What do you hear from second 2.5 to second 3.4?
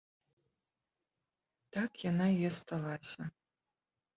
асталася.